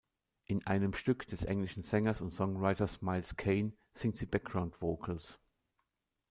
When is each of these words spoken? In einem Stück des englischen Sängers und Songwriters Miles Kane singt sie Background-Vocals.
In 0.45 0.65
einem 0.65 0.93
Stück 0.95 1.27
des 1.27 1.43
englischen 1.43 1.83
Sängers 1.83 2.21
und 2.21 2.33
Songwriters 2.33 3.03
Miles 3.03 3.37
Kane 3.37 3.73
singt 3.93 4.17
sie 4.17 4.25
Background-Vocals. 4.25 5.37